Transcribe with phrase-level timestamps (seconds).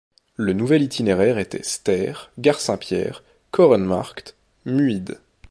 [0.35, 4.35] Le nouvel itinéraire était Sterre- Gare Saint-Pierre- Korenmarkt-
[4.65, 5.19] Muide.